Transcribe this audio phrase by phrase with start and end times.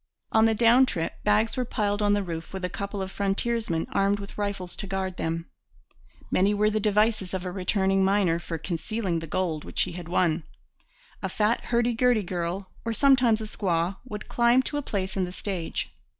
[0.31, 3.85] On the down trip bags were piled on the roof with a couple of frontiersmen
[3.91, 5.45] armed with rifles to guard them.
[6.31, 10.07] Many were the devices of a returning miner for concealing the gold which he had
[10.09, 10.41] won.
[11.21, 15.25] A fat hurdy gurdy girl or sometimes a squaw would climb to a place in
[15.25, 15.93] the stage.